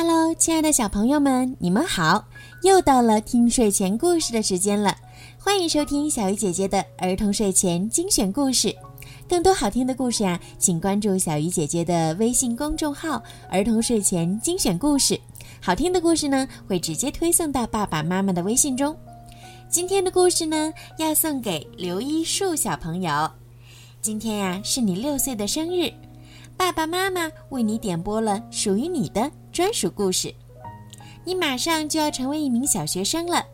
[0.00, 2.24] Hello，亲爱的小朋友们，你们好！
[2.62, 4.96] 又到了听睡前故事的时间了，
[5.36, 8.72] 欢迎收听小鱼姐姐的儿童睡前精选故事。
[9.28, 15.20] 更多好听的故事呀，请关注小鱼姐姐的微信公众号“儿童睡前精选故事”。
[15.60, 18.96] 好听的故事呢，会直接推送到爸爸妈妈的微信中。
[19.68, 23.28] 今天的故事呢，要送给刘一树小朋友。
[24.00, 25.92] 今天呀，是你六岁的生日，
[26.56, 29.28] 爸爸妈妈为你点播了属于你的
[29.58, 30.32] 专属故事。
[31.24, 33.44] 你马上就要成为一名小学生了，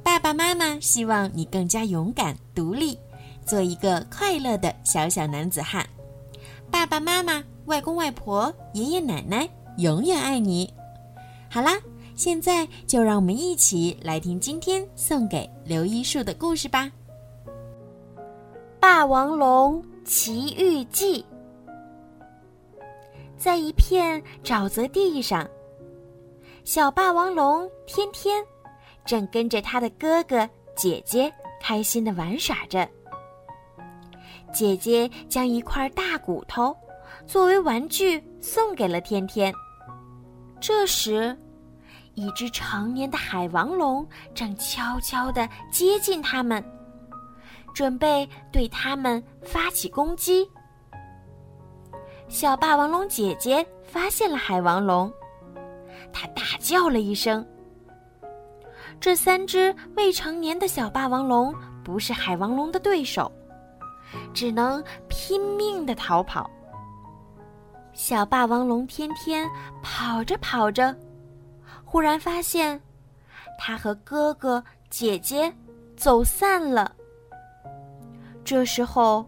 [0.00, 2.96] 爸爸妈妈希望你更加勇敢、独立。
[3.44, 5.84] 做一个快乐的小小男子汉，
[6.70, 10.72] 爸爸妈妈、外公外婆、爷爷奶奶永远爱你。
[11.50, 11.72] 好啦，
[12.14, 16.92] 现在就让我们一起来听今天送给刘一树的故事吧，
[18.78, 21.22] 《霸王龙奇遇记》。
[23.40, 25.48] 在一片沼泽地上，
[26.62, 28.44] 小霸王龙天天
[29.06, 30.46] 正跟着他的哥哥
[30.76, 32.86] 姐姐开心的玩耍着。
[34.52, 36.76] 姐姐将一块大骨头
[37.26, 39.50] 作为玩具送给了天天。
[40.60, 41.34] 这时，
[42.12, 46.62] 一只成年的海王龙正悄悄地接近他们，
[47.74, 50.46] 准备对他们发起攻击。
[52.30, 55.12] 小霸王龙姐姐发现了海王龙，
[56.12, 57.44] 她大叫了一声。
[59.00, 63.30] 这三只未成年的小霸王龙不是海王龙的对手。
[64.32, 66.48] 只能拼命的逃跑。
[67.92, 69.48] 小霸王龙天天
[69.82, 70.94] 跑着跑着，
[71.84, 72.80] 忽然发现，
[73.58, 75.52] 他和哥哥姐姐
[75.96, 76.92] 走散了。
[78.44, 79.24] 这时候，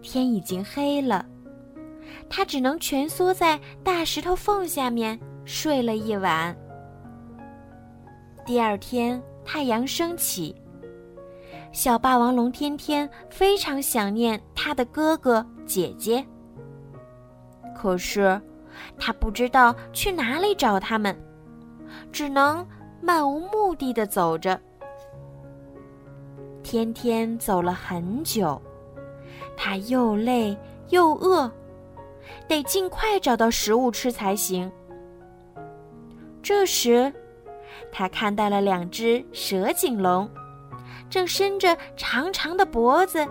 [0.00, 1.26] 天已经黑了，
[2.34, 6.56] 他只能蜷缩在大石头缝下面睡了一晚。
[8.46, 10.56] 第二天，太阳升起。
[11.72, 16.24] 小霸王龙天天非常想念他的哥哥姐姐，
[17.76, 18.40] 可是
[18.98, 21.14] 他不知道去哪里找他们，
[22.10, 22.66] 只能
[23.02, 24.58] 漫无目的的走着。
[26.62, 28.60] 天天走了很久，
[29.54, 30.56] 他又累
[30.88, 31.50] 又饿，
[32.48, 34.70] 得尽快找到食物吃才行。
[36.42, 37.12] 这时，
[37.90, 40.28] 他看到了两只蛇颈龙。
[41.08, 43.26] 正伸着长长的脖子，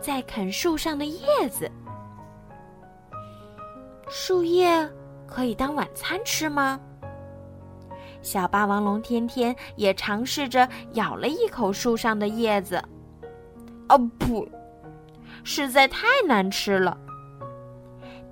[0.00, 1.70] 在啃树上的叶子。
[4.08, 4.90] 树叶
[5.26, 6.80] 可以当晚餐吃吗？
[8.22, 12.82] 小霸王龙天天也尝试着咬了一口树上的叶子。
[13.88, 14.48] 哦不，
[15.44, 16.98] 实在太难吃了。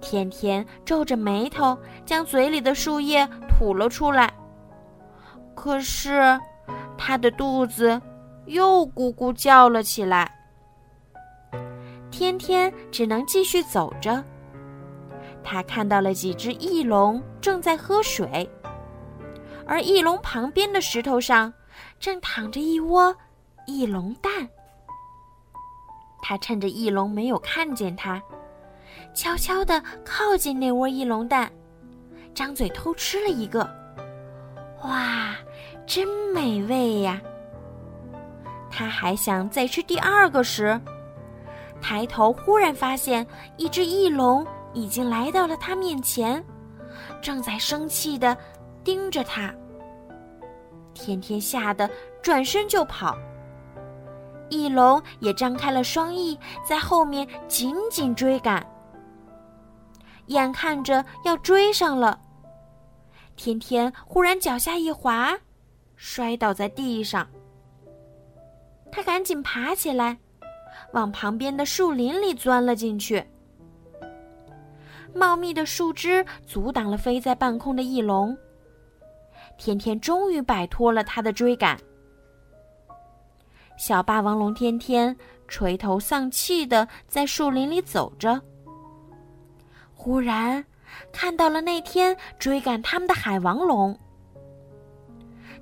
[0.00, 4.32] 天天皱着眉头，将嘴里的树叶吐了出来。
[5.54, 6.38] 可是，
[6.96, 8.00] 他的肚子。
[8.46, 10.28] 又咕咕叫了起来。
[12.10, 14.24] 天天只能继续走着。
[15.44, 18.50] 他看到了几只翼龙正在喝水，
[19.64, 21.52] 而翼龙旁边的石头上
[22.00, 23.14] 正躺着一窝
[23.66, 24.48] 翼龙蛋。
[26.20, 28.20] 他趁着翼龙没有看见他，
[29.14, 31.50] 悄悄地靠近那窝翼龙蛋，
[32.34, 33.68] 张嘴偷吃了一个。
[34.84, 35.34] 哇，
[35.86, 37.20] 真美味呀！
[38.70, 40.80] 他还想再吃第二个时，
[41.82, 46.42] 抬头忽然发现一只翼龙已经来到了他面前，
[47.20, 48.36] 正在生气地
[48.84, 49.52] 盯着他。
[50.94, 51.90] 天天吓得
[52.22, 53.16] 转身就跑，
[54.48, 58.64] 翼龙也张开了双翼，在后面紧紧追赶。
[60.30, 62.18] 眼看着要追上了，
[63.34, 65.36] 天天忽然脚下一滑，
[65.96, 67.28] 摔倒在地上。
[68.92, 70.16] 他赶紧爬起来，
[70.92, 73.24] 往旁边的树林里钻了进去。
[75.12, 78.36] 茂密的树枝阻挡了飞在半空的翼龙。
[79.58, 81.76] 天天终于摆脱了他的追赶。
[83.76, 85.16] 小霸王龙天天
[85.48, 88.40] 垂头丧气的在树林里走着。
[90.02, 90.64] 忽然，
[91.12, 93.94] 看到了那天追赶他们的海王龙。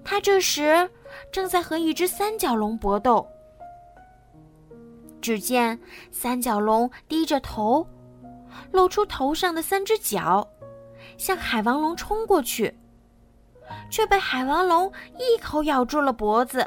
[0.05, 0.89] 他这时。
[1.33, 3.27] 正在和一只三角龙搏斗。
[5.21, 5.79] 只见
[6.11, 7.85] 三角龙低着头，
[8.71, 10.47] 露出头上的三只角，
[11.17, 12.73] 向海王龙冲过去，
[13.91, 16.65] 却被海王龙一口咬住了脖子，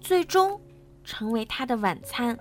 [0.00, 0.58] 最终
[1.04, 2.36] 成为他的晚餐。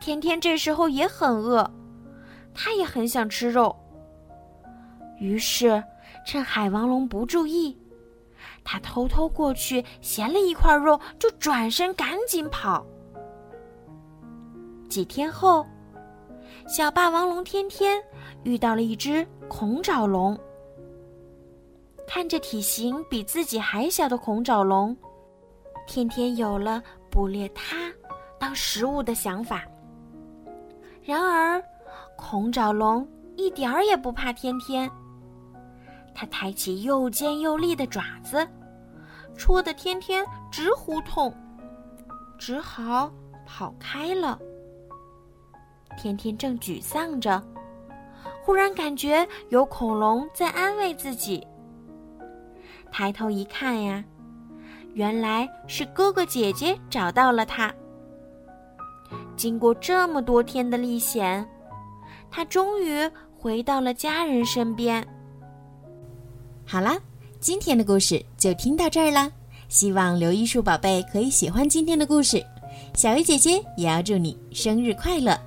[0.00, 1.68] 天天这时候也很饿，
[2.54, 3.74] 他也很想吃肉，
[5.18, 5.82] 于是
[6.26, 7.76] 趁海王龙不注意，
[8.62, 12.84] 他偷偷过去衔了一块肉，就转身赶紧跑。
[14.88, 15.66] 几天后，
[16.68, 18.02] 小霸王龙天天
[18.44, 20.38] 遇到了一只恐爪龙。
[22.06, 24.94] 看着体型比自己还小的恐爪龙，
[25.86, 27.90] 天天有了捕猎它
[28.38, 29.64] 当食物的想法。
[31.02, 31.62] 然而，
[32.22, 34.88] 恐爪龙一点儿也不怕天天。
[36.14, 38.46] 它抬起又尖又利的爪子，
[39.36, 41.34] 戳得天天直呼痛，
[42.38, 43.12] 只好
[43.44, 44.38] 跑开了。
[45.98, 47.42] 天天正沮丧着，
[48.44, 51.44] 忽然感觉有恐龙在安慰自己。
[52.92, 54.02] 抬头一看呀，
[54.94, 57.74] 原来是哥哥姐姐找到了他。
[59.36, 61.46] 经过这么多天的历险，
[62.32, 63.08] 他终于
[63.38, 65.06] 回到了家人身边。
[66.64, 66.98] 好啦，
[67.38, 69.30] 今天的故事就听到这儿了。
[69.68, 72.44] 希望刘一树宝贝可以喜欢今天的故事。
[72.94, 75.38] 小鱼姐姐也要祝你生日快乐！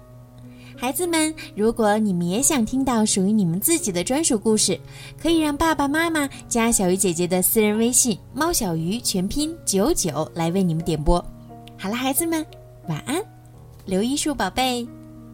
[0.77, 4.79] 孩子们，如果你们也想听到属于你们自己的专属故事，
[5.19, 11.23] 可以让爸爸妈妈加小鱼姐姐的私人微信“猫小鱼”全拼九九来为你们点播。
[11.77, 12.45] 好了，孩子们，
[12.89, 13.23] 晚安。
[13.85, 14.85] 刘一树宝贝，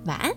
[0.06, 0.32] 晚安。